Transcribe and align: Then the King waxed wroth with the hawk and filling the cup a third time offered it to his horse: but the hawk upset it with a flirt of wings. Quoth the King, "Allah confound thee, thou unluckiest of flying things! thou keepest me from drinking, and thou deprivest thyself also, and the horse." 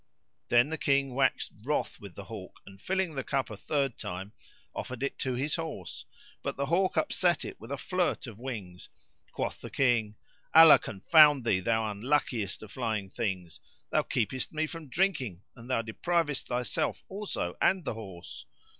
Then 0.49 0.69
the 0.69 0.79
King 0.79 1.13
waxed 1.13 1.51
wroth 1.63 1.99
with 1.99 2.15
the 2.15 2.23
hawk 2.23 2.59
and 2.65 2.81
filling 2.81 3.13
the 3.13 3.23
cup 3.23 3.51
a 3.51 3.55
third 3.55 3.99
time 3.99 4.33
offered 4.73 5.03
it 5.03 5.19
to 5.19 5.35
his 5.35 5.53
horse: 5.57 6.05
but 6.41 6.57
the 6.57 6.65
hawk 6.65 6.97
upset 6.97 7.45
it 7.45 7.59
with 7.61 7.71
a 7.71 7.77
flirt 7.77 8.25
of 8.25 8.39
wings. 8.39 8.89
Quoth 9.31 9.61
the 9.61 9.69
King, 9.69 10.15
"Allah 10.55 10.79
confound 10.79 11.45
thee, 11.45 11.59
thou 11.59 11.87
unluckiest 11.91 12.63
of 12.63 12.71
flying 12.71 13.11
things! 13.11 13.59
thou 13.91 14.01
keepest 14.01 14.51
me 14.51 14.65
from 14.65 14.89
drinking, 14.89 15.43
and 15.55 15.69
thou 15.69 15.83
deprivest 15.83 16.47
thyself 16.47 17.03
also, 17.07 17.55
and 17.61 17.85
the 17.85 17.93
horse." 17.93 18.47